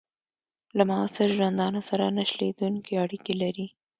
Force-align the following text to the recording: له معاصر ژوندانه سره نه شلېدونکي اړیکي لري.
له 0.77 0.83
معاصر 0.89 1.29
ژوندانه 1.37 1.81
سره 1.89 2.05
نه 2.17 2.23
شلېدونکي 2.29 2.93
اړیکي 3.03 3.33
لري. 3.41 3.67